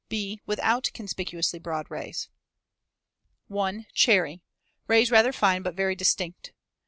[0.09, 2.27] (b) Without conspicuously broad rays.
[3.49, 3.85] 1.
[3.93, 4.41] Cherry.
[4.87, 6.53] Rays rather fine but very distinct.